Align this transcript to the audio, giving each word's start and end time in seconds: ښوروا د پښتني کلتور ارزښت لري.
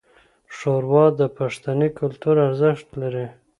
ښوروا 0.55 1.05
د 1.19 1.21
پښتني 1.37 1.89
کلتور 1.99 2.35
ارزښت 2.47 2.87
لري. 3.01 3.27